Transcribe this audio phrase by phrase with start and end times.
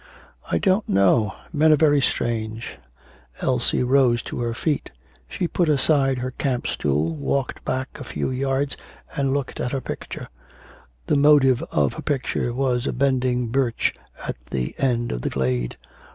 [0.49, 2.79] 'I don't know, men are very strange.'
[3.39, 4.89] Elsie rose to her feet.
[5.29, 8.75] She put aside her camp stool, walked back a few yards,
[9.15, 10.27] and looked at her picture.
[11.05, 13.93] The motive of her picture was a bending birch
[14.27, 15.77] at the end of the glade.